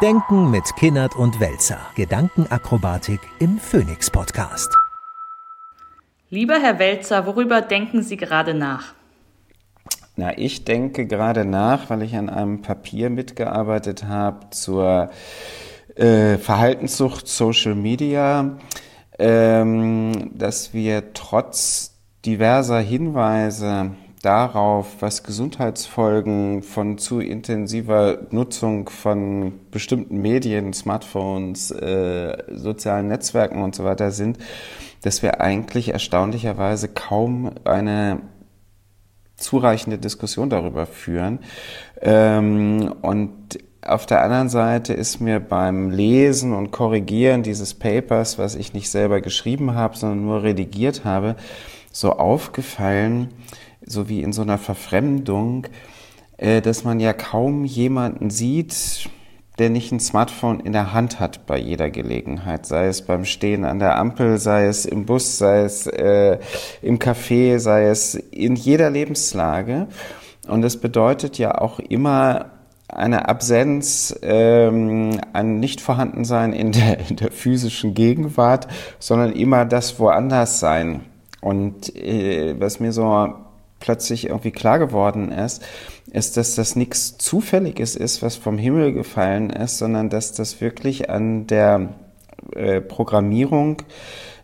[0.00, 1.80] Denken mit Kinnert und Welzer.
[1.96, 4.72] Gedankenakrobatik im Phoenix Podcast.
[6.30, 8.94] Lieber Herr Welzer, worüber denken Sie gerade nach?
[10.14, 15.10] Na, ich denke gerade nach, weil ich an einem Papier mitgearbeitet habe zur
[15.96, 18.56] äh, Verhaltenssucht Social Media,
[19.18, 30.20] ähm, dass wir trotz diverser Hinweise darauf, was Gesundheitsfolgen von zu intensiver Nutzung von bestimmten
[30.20, 34.38] Medien, Smartphones, äh, sozialen Netzwerken und so weiter sind,
[35.02, 38.20] dass wir eigentlich erstaunlicherweise kaum eine
[39.36, 41.38] zureichende Diskussion darüber führen.
[42.00, 48.56] Ähm, und auf der anderen Seite ist mir beim Lesen und Korrigieren dieses Papers, was
[48.56, 51.36] ich nicht selber geschrieben habe, sondern nur redigiert habe,
[51.92, 53.28] so aufgefallen,
[53.88, 55.66] so wie in so einer Verfremdung,
[56.36, 59.08] äh, dass man ja kaum jemanden sieht,
[59.58, 63.64] der nicht ein Smartphone in der Hand hat bei jeder Gelegenheit, sei es beim Stehen
[63.64, 66.38] an der Ampel, sei es im Bus, sei es äh,
[66.80, 69.88] im Café, sei es in jeder Lebenslage.
[70.46, 72.52] Und das bedeutet ja auch immer
[72.88, 80.60] eine Absenz, ähm, ein Nichtvorhandensein in der, in der physischen Gegenwart, sondern immer das woanders
[80.60, 81.02] sein.
[81.40, 83.34] Und äh, was mir so
[83.80, 85.62] plötzlich irgendwie klar geworden ist,
[86.10, 91.10] ist, dass das nichts Zufälliges ist, was vom Himmel gefallen ist, sondern dass das wirklich
[91.10, 91.90] an der
[92.54, 93.82] äh, Programmierung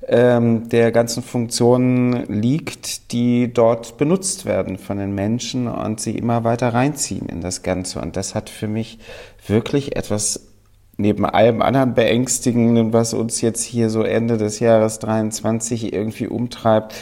[0.07, 6.45] ähm, der ganzen Funktionen liegt, die dort benutzt werden von den Menschen und sie immer
[6.45, 8.01] weiter reinziehen in das Ganze.
[8.01, 8.99] Und das hat für mich
[9.47, 10.49] wirklich etwas
[10.97, 16.95] neben allem anderen Beängstigenden, was uns jetzt hier so Ende des Jahres 23 irgendwie umtreibt,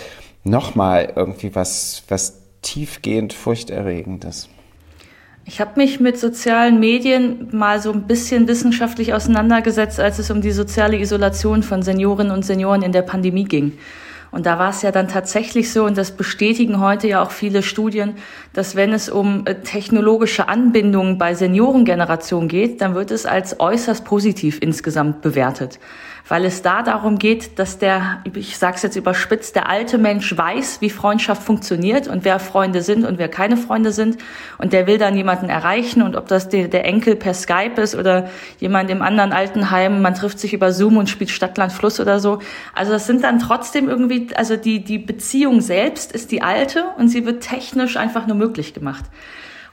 [0.45, 4.49] nochmal irgendwie was, was tiefgehend furchterregendes.
[5.45, 10.41] Ich habe mich mit sozialen Medien mal so ein bisschen wissenschaftlich auseinandergesetzt, als es um
[10.41, 13.73] die soziale Isolation von Seniorinnen und Senioren in der Pandemie ging.
[14.31, 17.63] Und da war es ja dann tatsächlich so, und das bestätigen heute ja auch viele
[17.63, 18.15] Studien,
[18.55, 24.05] dass wenn es um äh, technologische Anbindungen bei Seniorengenerationen geht, dann wird es als äußerst
[24.05, 25.79] positiv insgesamt bewertet
[26.29, 30.37] weil es da darum geht, dass der, ich sage es jetzt überspitzt, der alte Mensch
[30.37, 34.19] weiß, wie Freundschaft funktioniert und wer Freunde sind und wer keine Freunde sind
[34.59, 37.95] und der will dann jemanden erreichen und ob das der, der Enkel per Skype ist
[37.95, 38.29] oder
[38.59, 42.39] jemand im anderen Altenheim, man trifft sich über Zoom und spielt Stadtland Fluss oder so.
[42.75, 47.09] Also das sind dann trotzdem irgendwie, also die, die Beziehung selbst ist die alte und
[47.09, 49.05] sie wird technisch einfach nur möglich gemacht.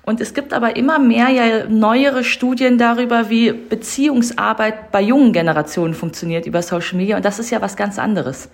[0.09, 5.93] Und es gibt aber immer mehr ja neuere Studien darüber, wie Beziehungsarbeit bei jungen Generationen
[5.93, 7.17] funktioniert über Social Media.
[7.17, 8.49] Und das ist ja was ganz anderes.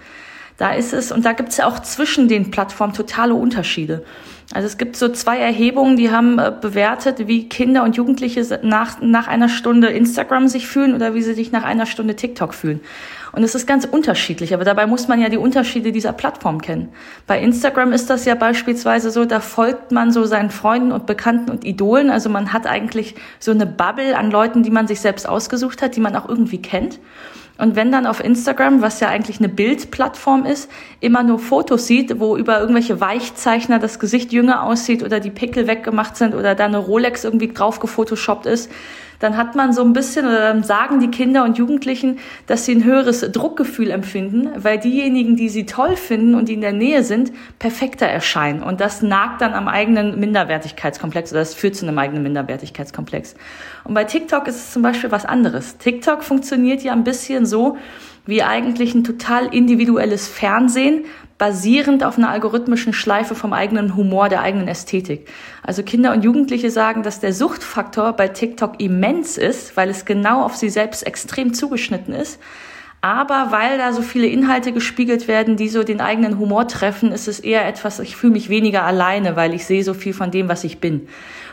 [0.58, 4.04] Da ist es, und da gibt es ja auch zwischen den Plattformen totale Unterschiede.
[4.54, 9.00] Also es gibt so zwei Erhebungen, die haben äh, bewertet, wie Kinder und Jugendliche nach,
[9.00, 12.82] nach einer Stunde Instagram sich fühlen oder wie sie sich nach einer Stunde TikTok fühlen.
[13.36, 16.88] Und es ist ganz unterschiedlich, aber dabei muss man ja die Unterschiede dieser Plattform kennen.
[17.28, 21.52] Bei Instagram ist das ja beispielsweise so, da folgt man so seinen Freunden und Bekannten
[21.52, 22.10] und Idolen.
[22.10, 25.98] Also man hat eigentlich so eine Bubble an Leuten, die man sich selbst ausgesucht hat,
[25.98, 27.00] die man auch irgendwie kennt.
[27.58, 30.70] Und wenn dann auf Instagram, was ja eigentlich eine Bildplattform ist,
[31.02, 35.68] immer nur Fotos sieht, wo über irgendwelche Weichzeichner das Gesicht jünger aussieht oder die Pickel
[35.68, 38.72] weggemacht sind oder da eine Rolex irgendwie drauf gefotoshoppt ist,
[39.20, 42.74] dann hat man so ein bisschen oder dann sagen die Kinder und Jugendlichen, dass sie
[42.76, 47.04] ein höheres Druckgefühl empfinden, weil diejenigen, die sie toll finden und die in der Nähe
[47.04, 48.64] sind, perfekter erscheinen.
[48.64, 53.36] Und das nagt dann am eigenen Minderwertigkeitskomplex oder das führt zu einem eigenen Minderwertigkeitskomplex.
[53.84, 55.78] Und bei TikTok ist es zum Beispiel was anderes.
[55.78, 57.78] TikTok funktioniert ja ein bisschen so,
[58.26, 61.06] wie eigentlich ein total individuelles Fernsehen,
[61.38, 65.28] basierend auf einer algorithmischen Schleife vom eigenen Humor, der eigenen Ästhetik.
[65.64, 70.44] Also Kinder und Jugendliche sagen, dass der Suchtfaktor bei TikTok immens ist, weil es genau
[70.44, 72.40] auf sie selbst extrem zugeschnitten ist.
[73.02, 77.28] Aber weil da so viele Inhalte gespiegelt werden, die so den eigenen Humor treffen, ist
[77.28, 80.50] es eher etwas, ich fühle mich weniger alleine, weil ich sehe so viel von dem,
[80.50, 81.08] was ich bin.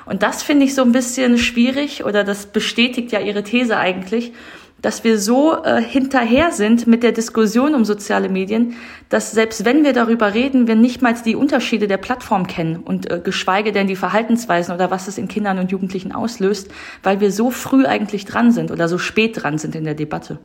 [0.06, 4.32] Und das finde ich so ein bisschen schwierig oder das bestätigt ja ihre These eigentlich
[4.82, 8.74] dass wir so äh, hinterher sind mit der Diskussion um soziale Medien,
[9.08, 13.10] dass selbst wenn wir darüber reden, wir nicht mal die Unterschiede der Plattform kennen und
[13.10, 16.70] äh, geschweige denn die Verhaltensweisen oder was es in Kindern und Jugendlichen auslöst,
[17.02, 20.38] weil wir so früh eigentlich dran sind oder so spät dran sind in der Debatte.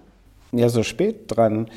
[0.51, 1.67] Ja, so spät dran.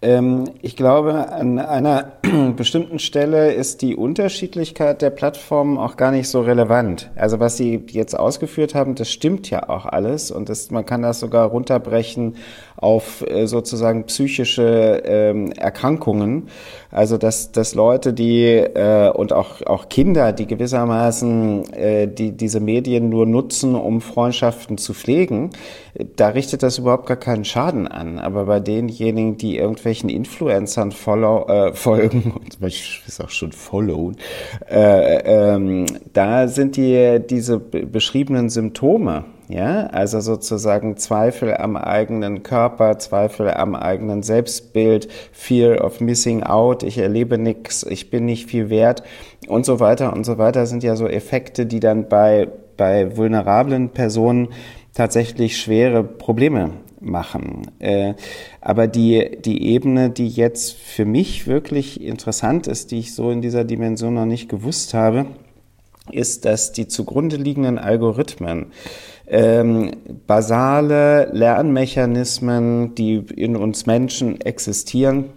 [0.00, 2.12] Ähm, ich glaube, an einer
[2.56, 7.10] bestimmten Stelle ist die Unterschiedlichkeit der Plattformen auch gar nicht so relevant.
[7.16, 11.02] Also was Sie jetzt ausgeführt haben, das stimmt ja auch alles und das, man kann
[11.02, 12.36] das sogar runterbrechen
[12.76, 16.48] auf äh, sozusagen psychische ähm, Erkrankungen.
[16.90, 22.60] Also dass, dass Leute, die äh, und auch, auch Kinder, die gewissermaßen äh, die, diese
[22.60, 25.50] Medien nur nutzen, um Freundschaften zu pflegen,
[26.16, 28.18] da richtet das überhaupt gar keinen Schaden an.
[28.18, 34.16] Aber bei denjenigen, die irgendwelchen Influencern follow, äh, folgen, und ich ist auch schon followen,
[34.70, 39.24] äh, ähm, da sind die diese beschriebenen Symptome
[39.54, 46.82] ja, also sozusagen Zweifel am eigenen Körper, Zweifel am eigenen Selbstbild, Fear of Missing Out,
[46.82, 49.04] ich erlebe nichts, ich bin nicht viel wert
[49.46, 53.90] und so weiter und so weiter sind ja so Effekte, die dann bei, bei vulnerablen
[53.90, 54.48] Personen
[54.92, 57.70] tatsächlich schwere Probleme machen.
[57.78, 58.14] Äh,
[58.60, 63.40] aber die, die Ebene, die jetzt für mich wirklich interessant ist, die ich so in
[63.40, 65.26] dieser Dimension noch nicht gewusst habe,
[66.10, 68.72] ist, dass die zugrunde liegenden Algorithmen
[69.26, 69.92] ähm,
[70.26, 75.30] basale Lernmechanismen, die in uns Menschen existieren,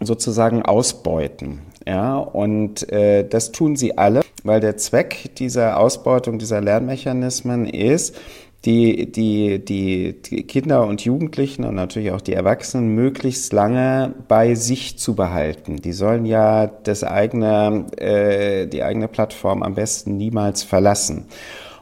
[0.00, 1.60] sozusagen ausbeuten.
[1.86, 8.14] Ja, und äh, das tun sie alle, weil der Zweck dieser Ausbeutung dieser Lernmechanismen ist,
[8.64, 14.98] die, die, die, Kinder und Jugendlichen und natürlich auch die Erwachsenen möglichst lange bei sich
[14.98, 15.76] zu behalten.
[15.76, 21.26] Die sollen ja das eigene, äh, die eigene Plattform am besten niemals verlassen.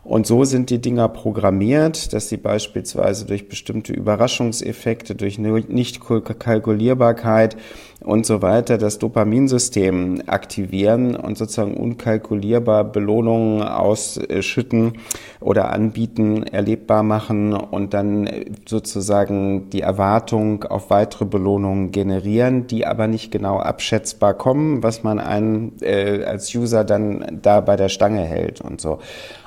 [0.07, 7.57] Und so sind die Dinger programmiert, dass sie beispielsweise durch bestimmte Überraschungseffekte, durch Nicht-Kalkulierbarkeit
[8.05, 14.93] und so weiter das Dopaminsystem aktivieren und sozusagen unkalkulierbar Belohnungen ausschütten
[15.41, 18.31] oder anbieten, erlebbar machen und dann
[18.65, 25.19] sozusagen die Erwartung auf weitere Belohnungen generieren, die aber nicht genau abschätzbar kommen, was man
[25.19, 29.01] einen äh, als User dann da bei der Stange hält und so.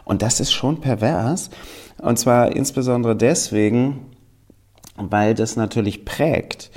[0.09, 1.51] Und das ist schon pervers.
[2.01, 4.07] Und zwar insbesondere deswegen,
[4.95, 6.71] weil das natürlich prägt.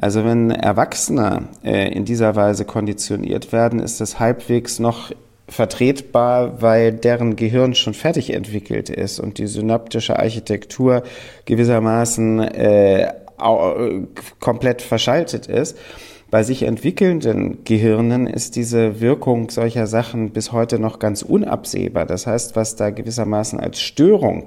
[0.00, 5.12] Also wenn Erwachsene äh, in dieser Weise konditioniert werden, ist das halbwegs noch
[5.48, 11.02] vertretbar, weil deren Gehirn schon fertig entwickelt ist und die synaptische Architektur
[11.44, 13.12] gewissermaßen äh,
[14.40, 15.76] komplett verschaltet ist.
[16.30, 22.04] Bei sich entwickelnden Gehirnen ist diese Wirkung solcher Sachen bis heute noch ganz unabsehbar.
[22.04, 24.44] Das heißt, was da gewissermaßen als Störung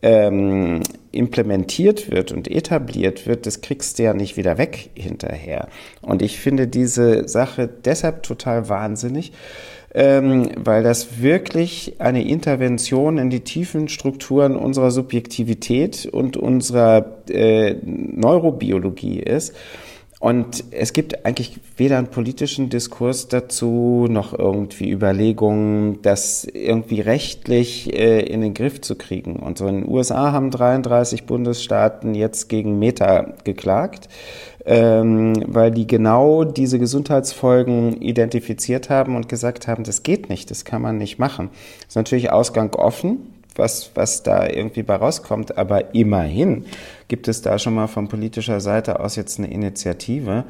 [0.00, 0.80] ähm,
[1.12, 5.68] implementiert wird und etabliert wird, das kriegst du ja nicht wieder weg hinterher.
[6.00, 9.32] Und ich finde diese Sache deshalb total wahnsinnig,
[9.94, 17.74] ähm, weil das wirklich eine Intervention in die tiefen Strukturen unserer Subjektivität und unserer äh,
[17.84, 19.54] Neurobiologie ist.
[20.20, 27.94] Und es gibt eigentlich weder einen politischen Diskurs dazu, noch irgendwie Überlegungen, das irgendwie rechtlich
[27.94, 29.36] äh, in den Griff zu kriegen.
[29.36, 34.08] Und so in den USA haben 33 Bundesstaaten jetzt gegen Meta geklagt,
[34.66, 40.64] ähm, weil die genau diese Gesundheitsfolgen identifiziert haben und gesagt haben, das geht nicht, das
[40.64, 41.50] kann man nicht machen.
[41.78, 45.58] Das ist natürlich Ausgang offen, was, was da irgendwie bei rauskommt.
[45.58, 46.64] Aber immerhin
[47.08, 50.44] gibt es da schon mal von politischer Seite aus jetzt eine Initiative.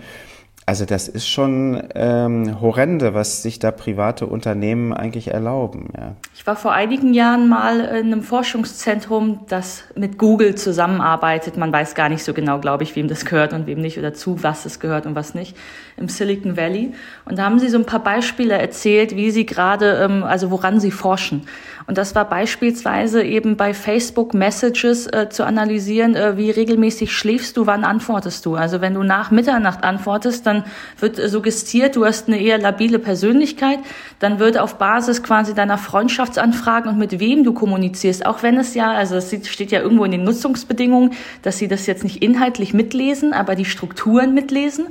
[0.68, 5.88] Also das ist schon ähm, horrende, was sich da private Unternehmen eigentlich erlauben.
[5.96, 6.14] Ja.
[6.34, 11.56] Ich war vor einigen Jahren mal in einem Forschungszentrum, das mit Google zusammenarbeitet.
[11.56, 14.12] Man weiß gar nicht so genau, glaube ich, wem das gehört und wem nicht oder
[14.12, 15.56] zu was es gehört und was nicht
[15.98, 16.92] im Silicon Valley.
[17.24, 20.80] Und da haben sie so ein paar Beispiele erzählt, wie sie gerade, ähm, also woran
[20.80, 21.42] sie forschen.
[21.88, 27.56] Und das war beispielsweise eben bei Facebook Messages äh, zu analysieren, äh, wie regelmäßig schläfst
[27.56, 28.56] du, wann antwortest du.
[28.56, 30.64] Also wenn du nach Mitternacht antwortest, dann
[31.00, 33.78] wird äh, suggestiert, du hast eine eher labile Persönlichkeit.
[34.18, 38.74] Dann wird auf Basis quasi deiner Freundschaftsanfragen und mit wem du kommunizierst, auch wenn es
[38.74, 42.74] ja, also es steht ja irgendwo in den Nutzungsbedingungen, dass sie das jetzt nicht inhaltlich
[42.74, 44.88] mitlesen, aber die Strukturen mitlesen.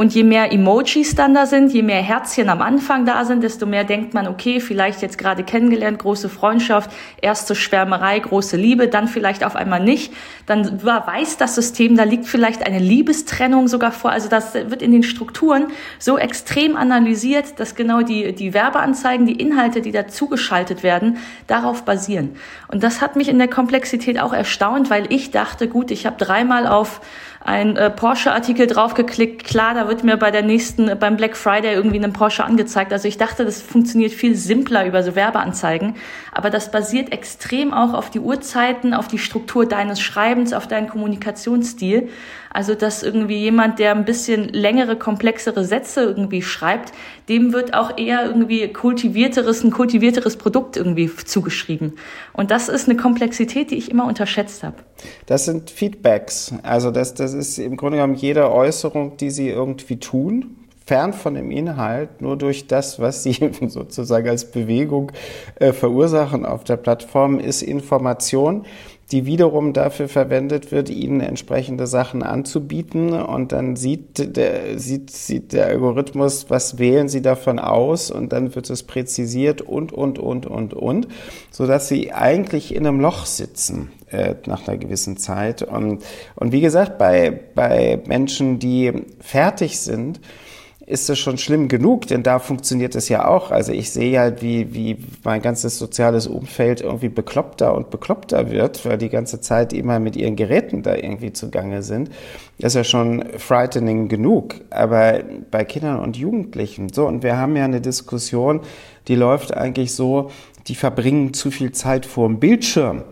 [0.00, 3.66] Und je mehr Emojis dann da sind, je mehr Herzchen am Anfang da sind, desto
[3.66, 6.90] mehr denkt man, okay, vielleicht jetzt gerade kennengelernt, große Freundschaft,
[7.20, 10.14] erste Schwärmerei, große Liebe, dann vielleicht auf einmal nicht.
[10.46, 14.10] Dann weiß das System, da liegt vielleicht eine Liebestrennung sogar vor.
[14.10, 15.66] Also das wird in den Strukturen
[15.98, 21.84] so extrem analysiert, dass genau die, die Werbeanzeigen, die Inhalte, die dazu geschaltet werden, darauf
[21.84, 22.36] basieren.
[22.68, 26.16] Und das hat mich in der Komplexität auch erstaunt, weil ich dachte, gut, ich habe
[26.16, 27.02] dreimal auf
[27.42, 29.44] ein äh, Porsche-Artikel draufgeklickt.
[29.44, 32.92] Klar, da wird mir bei der nächsten, beim Black Friday irgendwie ein Porsche angezeigt.
[32.92, 35.96] Also ich dachte, das funktioniert viel simpler über so Werbeanzeigen.
[36.32, 40.88] Aber das basiert extrem auch auf die Uhrzeiten, auf die Struktur deines Schreibens, auf deinen
[40.88, 42.10] Kommunikationsstil.
[42.52, 46.92] Also, dass irgendwie jemand, der ein bisschen längere, komplexere Sätze irgendwie schreibt,
[47.28, 51.94] dem wird auch eher irgendwie kultivierteres, ein kultivierteres Produkt irgendwie zugeschrieben.
[52.32, 54.76] Und das ist eine Komplexität, die ich immer unterschätzt habe.
[55.26, 56.52] Das sind Feedbacks.
[56.64, 60.56] Also, das, das ist im Grunde genommen jede Äußerung, die Sie irgendwie tun,
[60.90, 65.12] fern von dem Inhalt, nur durch das, was sie sozusagen als Bewegung
[65.60, 68.64] äh, verursachen auf der Plattform, ist Information
[69.12, 73.12] die wiederum dafür verwendet wird, ihnen entsprechende Sachen anzubieten.
[73.12, 78.54] Und dann sieht der, sieht, sieht der Algorithmus, was wählen sie davon aus und dann
[78.54, 81.08] wird es präzisiert und, und, und, und, und,
[81.50, 85.62] sodass sie eigentlich in einem Loch sitzen äh, nach einer gewissen Zeit.
[85.62, 86.04] Und,
[86.36, 90.20] und wie gesagt, bei, bei Menschen, die fertig sind,
[90.90, 93.50] ist das schon schlimm genug, denn da funktioniert es ja auch.
[93.50, 98.84] Also ich sehe ja, wie, wie mein ganzes soziales Umfeld irgendwie bekloppter und bekloppter wird,
[98.84, 102.10] weil die ganze Zeit immer mit ihren Geräten da irgendwie zugange sind.
[102.58, 104.56] Das ist ja schon frightening genug.
[104.70, 105.20] Aber
[105.50, 108.60] bei Kindern und Jugendlichen, so, und wir haben ja eine Diskussion,
[109.06, 110.30] die läuft eigentlich so,
[110.66, 113.04] die verbringen zu viel Zeit vor dem Bildschirm,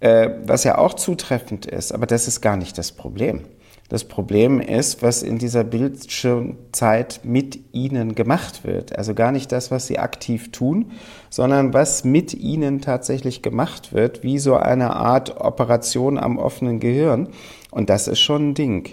[0.00, 3.42] äh, was ja auch zutreffend ist, aber das ist gar nicht das Problem.
[3.92, 8.96] Das Problem ist, was in dieser Bildschirmzeit mit ihnen gemacht wird.
[8.96, 10.92] Also gar nicht das, was sie aktiv tun,
[11.28, 17.28] sondern was mit ihnen tatsächlich gemacht wird, wie so eine Art Operation am offenen Gehirn.
[17.70, 18.88] Und das ist schon ein Ding.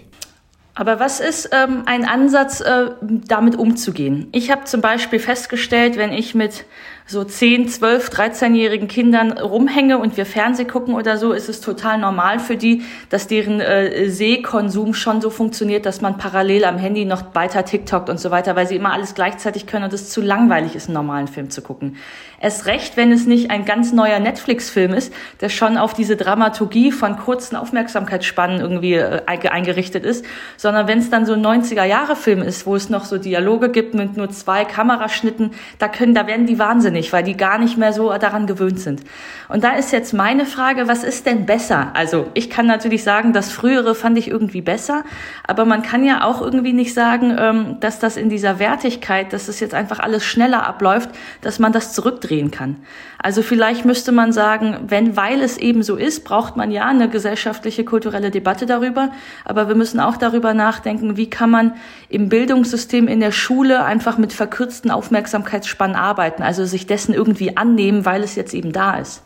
[0.75, 4.27] Aber was ist ähm, ein Ansatz, äh, damit umzugehen?
[4.34, 6.65] Ich habe zum Beispiel festgestellt, wenn ich mit
[7.10, 11.98] so 10, 12, 13-jährigen Kindern rumhänge und wir Fernseh gucken oder so, ist es total
[11.98, 17.06] normal für die, dass deren äh, Sehkonsum schon so funktioniert, dass man parallel am Handy
[17.06, 20.22] noch weiter TikTok und so weiter, weil sie immer alles gleichzeitig können und es zu
[20.22, 21.98] langweilig ist, einen normalen Film zu gucken.
[22.42, 25.12] Es recht, wenn es nicht ein ganz neuer Netflix-Film ist,
[25.42, 30.24] der schon auf diese Dramaturgie von kurzen Aufmerksamkeitsspannen irgendwie äh, eingerichtet ist,
[30.56, 34.16] sondern wenn es dann so ein 90er-Jahre-Film ist, wo es noch so Dialoge gibt mit
[34.16, 38.15] nur zwei Kameraschnitten, da können, da werden die wahnsinnig, weil die gar nicht mehr so
[38.18, 39.01] daran gewöhnt sind.
[39.50, 41.91] Und da ist jetzt meine Frage, was ist denn besser?
[41.94, 45.03] Also ich kann natürlich sagen, das Frühere fand ich irgendwie besser,
[45.46, 49.48] aber man kann ja auch irgendwie nicht sagen, ähm, dass das in dieser Wertigkeit, dass
[49.48, 51.10] es jetzt einfach alles schneller abläuft,
[51.41, 52.77] dass man das zurückdreht drehen kann.
[53.22, 57.10] Also vielleicht müsste man sagen, wenn, weil es eben so ist, braucht man ja eine
[57.10, 59.10] gesellschaftliche, kulturelle Debatte darüber.
[59.44, 61.74] Aber wir müssen auch darüber nachdenken, wie kann man
[62.08, 68.05] im Bildungssystem in der Schule einfach mit verkürzten Aufmerksamkeitsspannen arbeiten, also sich dessen irgendwie annehmen,
[68.05, 69.22] weil es jetzt eben da ist.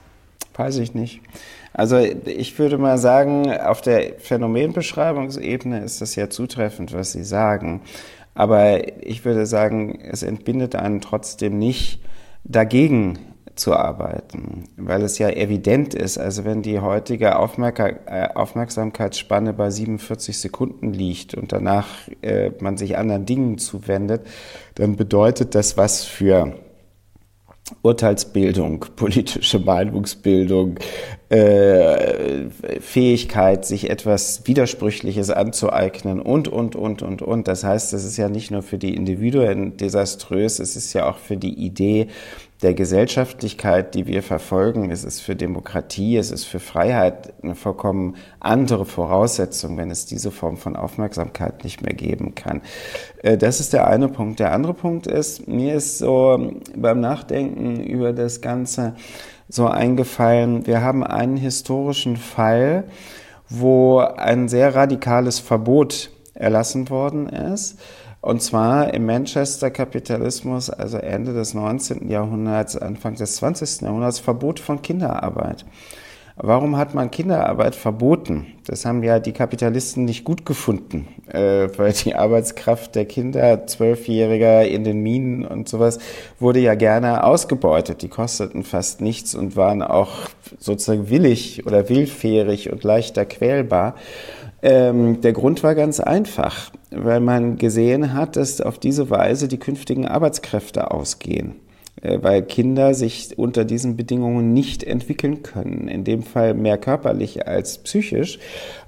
[0.56, 1.22] Weiß ich nicht.
[1.74, 7.82] Also ich würde mal sagen, auf der Phänomenbeschreibungsebene ist das ja zutreffend, was Sie sagen.
[8.36, 12.00] Aber ich würde sagen, es entbindet einen trotzdem nicht
[12.44, 13.20] dagegen
[13.56, 20.40] zu arbeiten, weil es ja evident ist, also wenn die heutige äh, Aufmerksamkeitsspanne bei 47
[20.40, 21.88] Sekunden liegt und danach
[22.24, 24.26] äh, man sich anderen Dingen zuwendet,
[24.76, 26.56] dann bedeutet das was für
[27.82, 30.80] Urteilsbildung, politische Meinungsbildung,
[31.30, 32.50] äh,
[32.80, 37.48] Fähigkeit, sich etwas Widersprüchliches anzueignen und, und, und, und, und.
[37.48, 41.18] Das heißt, es ist ja nicht nur für die Individuen desaströs, es ist ja auch
[41.18, 42.08] für die Idee
[42.64, 44.90] der Gesellschaftlichkeit, die wir verfolgen.
[44.90, 50.32] Es ist für Demokratie, es ist für Freiheit eine vollkommen andere Voraussetzung, wenn es diese
[50.32, 52.62] Form von Aufmerksamkeit nicht mehr geben kann.
[53.22, 54.40] Äh, das ist der eine Punkt.
[54.40, 58.96] Der andere Punkt ist, mir ist so beim Nachdenken über das Ganze
[59.50, 62.86] so eingefallen, wir haben einen historischen Fall,
[63.50, 67.78] wo ein sehr radikales Verbot erlassen worden ist
[68.24, 72.10] und zwar im Manchester-Kapitalismus, also Ende des 19.
[72.10, 73.82] Jahrhunderts, Anfang des 20.
[73.82, 75.66] Jahrhunderts, Verbot von Kinderarbeit.
[76.38, 78.48] Warum hat man Kinderarbeit verboten?
[78.66, 84.66] Das haben ja die Kapitalisten nicht gut gefunden, äh, weil die Arbeitskraft der Kinder, Zwölfjähriger
[84.66, 86.00] in den Minen und sowas,
[86.40, 88.04] wurde ja gerne ausgebeutet.
[88.04, 93.96] Die kosteten fast nichts und waren auch sozusagen willig oder willfährig und leichter quälbar.
[94.64, 99.60] Ähm, der Grund war ganz einfach, weil man gesehen hat, dass auf diese Weise die
[99.60, 101.56] künftigen Arbeitskräfte ausgehen.
[102.02, 105.88] Äh, weil Kinder sich unter diesen Bedingungen nicht entwickeln können.
[105.88, 108.40] In dem Fall mehr körperlich als psychisch.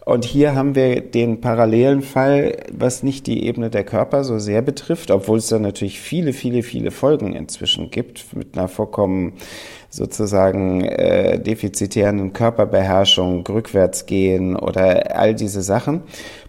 [0.06, 4.62] Und hier haben wir den parallelen Fall, was nicht die Ebene der Körper so sehr
[4.62, 9.34] betrifft, obwohl es da natürlich viele, viele, viele Folgen inzwischen gibt mit einer vollkommen
[9.90, 16.02] sozusagen äh, defizitären Körperbeherrschung, rückwärts gehen oder all diese Sachen,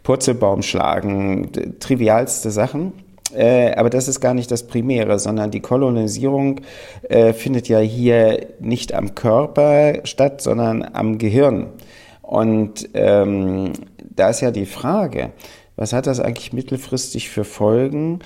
[0.02, 2.92] Purzelbaum schlagen, trivialste Sachen.
[3.34, 6.60] Äh, aber das ist gar nicht das Primäre, sondern die Kolonisierung
[7.08, 11.68] äh, findet ja hier nicht am Körper statt, sondern am Gehirn.
[12.22, 15.30] Und ähm, da ist ja die Frage,
[15.76, 18.20] was hat das eigentlich mittelfristig für Folgen?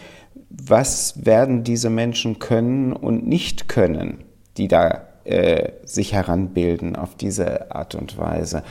[0.48, 4.24] Was werden diese Menschen können und nicht können,
[4.56, 8.62] die da äh, sich heranbilden auf diese Art und Weise?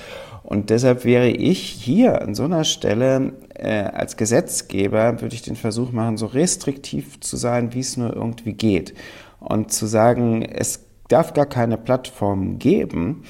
[0.43, 5.55] Und deshalb wäre ich hier an so einer Stelle äh, als Gesetzgeber, würde ich den
[5.55, 8.93] Versuch machen, so restriktiv zu sein, wie es nur irgendwie geht.
[9.39, 13.23] Und zu sagen, es darf gar keine Plattform geben,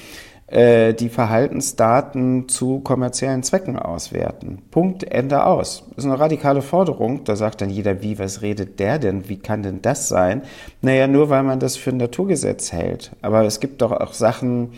[0.50, 4.58] äh, die Verhaltensdaten zu kommerziellen Zwecken auswerten.
[4.70, 5.84] Punkt, Ende aus.
[5.90, 7.22] Das ist eine radikale Forderung.
[7.24, 9.28] Da sagt dann jeder, wie, was redet der denn?
[9.28, 10.42] Wie kann denn das sein?
[10.82, 13.12] Naja, nur weil man das für ein Naturgesetz hält.
[13.22, 14.72] Aber es gibt doch auch Sachen,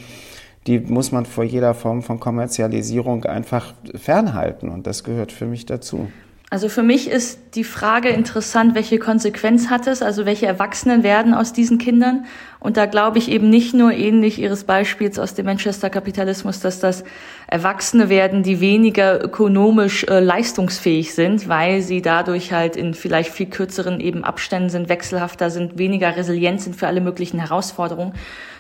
[0.67, 4.69] die muss man vor jeder Form von Kommerzialisierung einfach fernhalten.
[4.69, 6.09] Und das gehört für mich dazu.
[6.53, 11.33] Also für mich ist die Frage interessant, welche Konsequenz hat es, also welche Erwachsenen werden
[11.33, 12.27] aus diesen Kindern.
[12.61, 17.05] Und da glaube ich eben nicht nur ähnlich Ihres Beispiels aus dem Manchester-Kapitalismus, dass das
[17.47, 23.47] Erwachsene werden, die weniger ökonomisch äh, leistungsfähig sind, weil sie dadurch halt in vielleicht viel
[23.47, 28.13] kürzeren eben Abständen sind, wechselhafter sind, weniger resilient sind für alle möglichen Herausforderungen.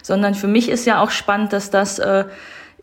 [0.02, 2.24] Sondern für mich ist ja auch spannend, dass das äh,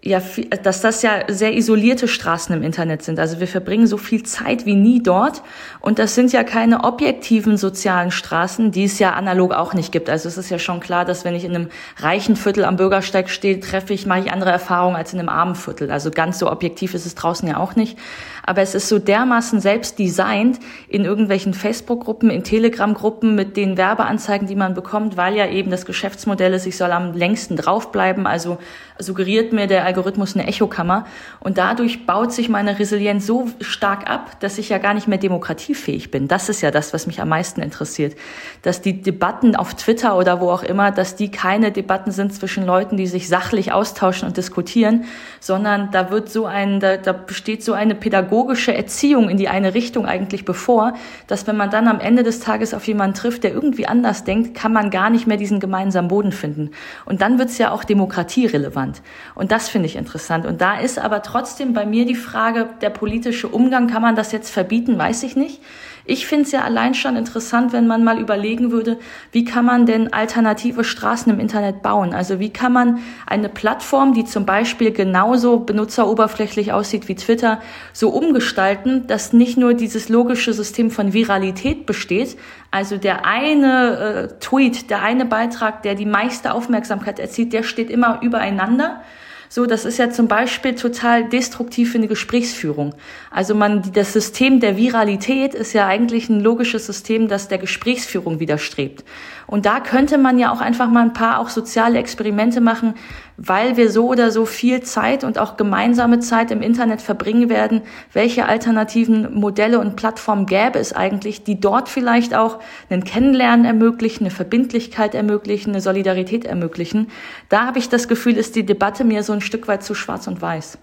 [0.02, 0.22] ja,
[0.64, 3.20] dass das ja sehr isolierte Straßen im Internet sind.
[3.20, 5.42] Also wir verbringen so viel Zeit wie nie dort.
[5.82, 10.10] Und das sind ja keine objektiven sozialen Straßen, die es ja analog auch nicht gibt.
[10.10, 13.30] Also es ist ja schon klar, dass wenn ich in einem reichen Viertel am Bürgersteig
[13.30, 15.92] stehe, treffe ich, mache ich andere Erfahrungen als in einem armen Viertel.
[15.92, 17.98] Also ganz so objektiv ist es draußen ja auch nicht.
[18.46, 24.48] Aber es ist so dermaßen selbst designt in irgendwelchen Facebook-Gruppen, in Telegram-Gruppen mit den Werbeanzeigen,
[24.48, 28.26] die man bekommt, weil ja eben das Geschäftsmodell ist, ich soll am längsten draufbleiben.
[28.26, 28.58] Also
[28.98, 31.06] suggeriert mir der Algorithmus eine Echokammer.
[31.40, 35.18] Und dadurch baut sich meine Resilienz so stark ab, dass ich ja gar nicht mehr
[35.18, 36.28] demokratiefähig bin.
[36.28, 38.16] Das ist ja das, was mich am meisten interessiert.
[38.62, 42.66] Dass die Debatten auf Twitter oder wo auch immer, dass die keine Debatten sind zwischen
[42.66, 45.06] Leuten, die sich sachlich austauschen und diskutieren,
[45.40, 49.74] sondern da wird so ein, da, da besteht so eine pädagogische Erziehung in die eine
[49.74, 50.94] Richtung eigentlich bevor,
[51.28, 54.56] dass wenn man dann am Ende des Tages auf jemanden trifft, der irgendwie anders denkt,
[54.56, 56.72] kann man gar nicht mehr diesen gemeinsamen Boden finden.
[57.06, 59.02] Und dann wird es ja auch demokratierelevant.
[59.36, 60.46] Und das finde ich interessant.
[60.46, 64.32] Und da ist aber trotzdem bei mir die Frage, der politische Umgang, kann man das
[64.32, 65.62] jetzt verbieten, weiß ich nicht.
[66.10, 68.98] Ich finde es ja allein schon interessant, wenn man mal überlegen würde,
[69.32, 72.16] wie kann man denn alternative Straßen im Internet bauen?
[72.16, 77.62] Also wie kann man eine Plattform, die zum Beispiel genauso benutzeroberflächlich aussieht wie Twitter,
[77.94, 82.38] so umgestalten, dass nicht nur dieses logische System von Viralität besteht,
[82.72, 87.92] also der eine äh, Tweet, der eine Beitrag, der die meiste Aufmerksamkeit erzielt, der steht
[87.92, 89.04] immer übereinander,
[89.52, 92.94] so, das ist ja zum Beispiel total destruktiv für eine Gesprächsführung.
[93.32, 98.40] Also man, das System der Viralität ist ja eigentlich ein logisches System, das der Gesprächsführung
[98.40, 99.04] widerstrebt.
[99.48, 102.94] Und da könnte man ja auch einfach mal ein paar auch soziale Experimente machen,
[103.36, 107.82] weil wir so oder so viel Zeit und auch gemeinsame Zeit im Internet verbringen werden.
[108.14, 112.60] Welche alternativen Modelle und Plattformen gäbe es eigentlich, die dort vielleicht auch
[112.92, 117.08] einen Kennenlernen ermöglichen, eine Verbindlichkeit ermöglichen, eine Solidarität ermöglichen?
[117.48, 120.28] Da habe ich das Gefühl, ist die Debatte mir so ein Stück weit zu schwarz
[120.28, 120.78] und weiß.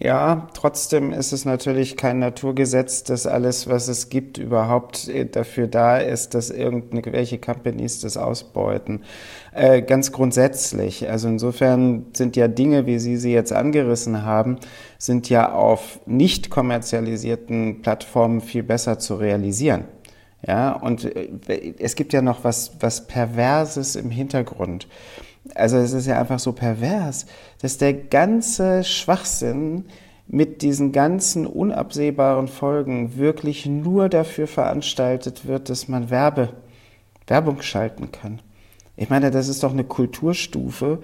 [0.00, 5.68] Ja, trotzdem ist es natürlich kein Naturgesetz, dass alles, was es gibt, überhaupt äh, dafür
[5.68, 9.04] da ist, dass irgendwelche Companies das ausbeuten.
[9.52, 11.08] Äh, ganz grundsätzlich.
[11.08, 14.58] Also insofern sind ja Dinge, wie Sie sie jetzt angerissen haben,
[14.98, 19.84] sind ja auf nicht kommerzialisierten Plattformen viel besser zu realisieren.
[20.46, 24.88] Ja, und äh, es gibt ja noch was, was Perverses im Hintergrund.
[25.54, 27.26] Also es ist ja einfach so pervers,
[27.60, 29.84] dass der ganze Schwachsinn
[30.26, 36.50] mit diesen ganzen unabsehbaren Folgen wirklich nur dafür veranstaltet wird, dass man Werbe,
[37.26, 38.40] Werbung schalten kann.
[38.96, 41.00] Ich meine, das ist doch eine Kulturstufe,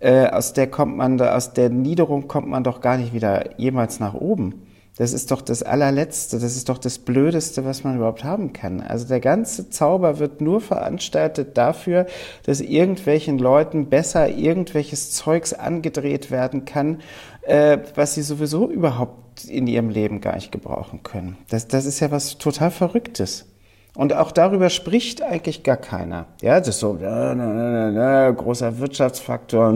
[0.00, 4.00] äh, aus der kommt man, aus der Niederung kommt man doch gar nicht wieder jemals
[4.00, 4.63] nach oben.
[4.96, 8.80] Das ist doch das allerletzte, das ist doch das Blödeste, was man überhaupt haben kann.
[8.80, 12.06] Also der ganze Zauber wird nur veranstaltet dafür,
[12.44, 17.00] dass irgendwelchen Leuten besser irgendwelches Zeugs angedreht werden kann,
[17.42, 21.38] äh, was sie sowieso überhaupt in ihrem Leben gar nicht gebrauchen können.
[21.48, 23.46] Das, das ist ja was total Verrücktes.
[23.96, 26.26] Und auch darüber spricht eigentlich gar keiner.
[26.42, 29.72] Ja, das ist so, na, na, na, na, großer Wirtschaftsfaktor,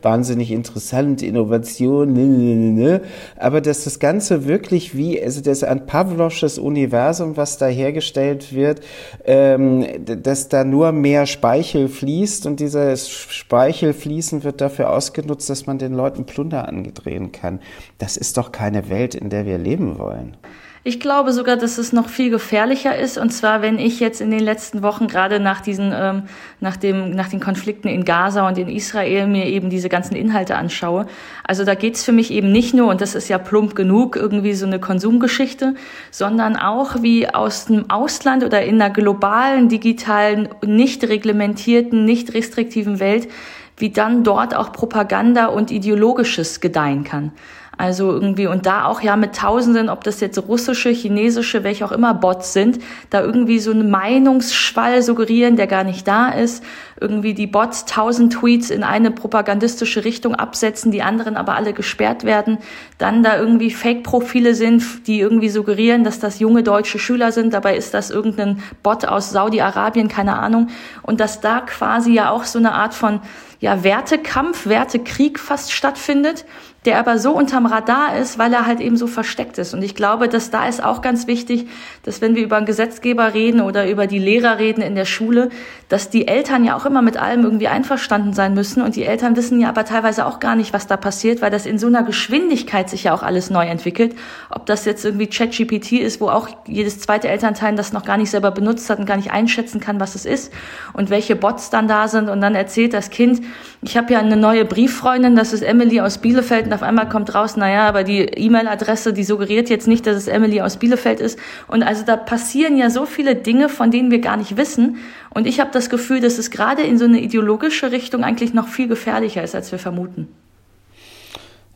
[0.00, 3.00] wahnsinnig interessant, Innovation,
[3.36, 8.80] aber dass das Ganze wirklich wie, also das ein Pavlovsches Universum, was da hergestellt wird,
[9.24, 15.78] ähm, dass da nur mehr Speichel fließt und dieses Speichelfließen wird dafür ausgenutzt, dass man
[15.78, 17.58] den Leuten Plunder angedrehen kann.
[17.98, 20.36] Das ist doch keine Welt, in der wir leben wollen.
[20.82, 23.18] Ich glaube sogar, dass es noch viel gefährlicher ist.
[23.18, 26.22] Und zwar, wenn ich jetzt in den letzten Wochen gerade nach diesen, ähm,
[26.60, 30.56] nach dem, nach den Konflikten in Gaza und in Israel mir eben diese ganzen Inhalte
[30.56, 31.06] anschaue.
[31.44, 34.54] Also da geht's für mich eben nicht nur, und das ist ja plump genug, irgendwie
[34.54, 35.74] so eine Konsumgeschichte,
[36.10, 43.00] sondern auch wie aus dem Ausland oder in einer globalen, digitalen, nicht reglementierten, nicht restriktiven
[43.00, 43.28] Welt,
[43.76, 47.32] wie dann dort auch Propaganda und Ideologisches gedeihen kann.
[47.80, 51.92] Also irgendwie, und da auch ja mit Tausenden, ob das jetzt russische, chinesische, welche auch
[51.92, 56.62] immer Bots sind, da irgendwie so einen Meinungsschwall suggerieren, der gar nicht da ist.
[57.00, 62.24] Irgendwie die Bots tausend Tweets in eine propagandistische Richtung absetzen, die anderen aber alle gesperrt
[62.24, 62.58] werden.
[62.98, 67.54] Dann da irgendwie Fake-Profile sind, die irgendwie suggerieren, dass das junge deutsche Schüler sind.
[67.54, 70.68] Dabei ist das irgendein Bot aus Saudi-Arabien, keine Ahnung.
[71.02, 73.20] Und dass da quasi ja auch so eine Art von
[73.60, 76.44] ja, Wertekampf, Wertekrieg fast stattfindet
[76.86, 79.74] der aber so unterm Radar ist, weil er halt eben so versteckt ist.
[79.74, 81.68] Und ich glaube, dass da ist auch ganz wichtig,
[82.04, 85.50] dass wenn wir über einen Gesetzgeber reden oder über die Lehrer reden in der Schule,
[85.90, 88.82] dass die Eltern ja auch immer mit allem irgendwie einverstanden sein müssen.
[88.82, 91.64] Und die Eltern wissen ja aber teilweise auch gar nicht, was da passiert, weil das
[91.64, 94.16] in so einer Geschwindigkeit sich ja auch alles neu entwickelt.
[94.50, 98.30] Ob das jetzt irgendwie ChatGPT ist, wo auch jedes zweite Elternteil das noch gar nicht
[98.30, 100.52] selber benutzt hat und gar nicht einschätzen kann, was es ist
[100.92, 102.28] und welche Bots dann da sind.
[102.28, 103.40] Und dann erzählt das Kind,
[103.82, 107.34] ich habe ja eine neue Brieffreundin, das ist Emily aus Bielefeld und auf einmal kommt
[107.34, 111.38] raus, naja, aber die E-Mail-Adresse, die suggeriert jetzt nicht, dass es Emily aus Bielefeld ist.
[111.68, 114.98] Und also da passieren ja so viele Dinge, von denen wir gar nicht wissen.
[115.32, 116.50] Und ich habe das Gefühl, dass es
[116.80, 120.28] gerade in so eine ideologische Richtung eigentlich noch viel gefährlicher ist, als wir vermuten.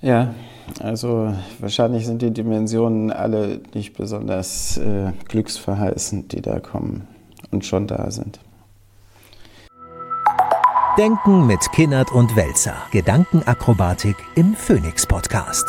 [0.00, 0.34] Ja,
[0.80, 7.06] also wahrscheinlich sind die Dimensionen alle nicht besonders äh, glücksverheißend, die da kommen
[7.50, 8.38] und schon da sind.
[10.98, 12.76] Denken mit Kinnert und Welzer.
[12.92, 15.64] Gedankenakrobatik im Phoenix Podcast.